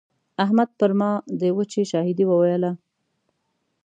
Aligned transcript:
احمد 0.43 0.69
پر 0.79 0.91
ما 0.99 1.11
د 1.39 1.41
وچې 1.57 1.83
شاهدي 1.91 2.23
وويله. 2.27 2.71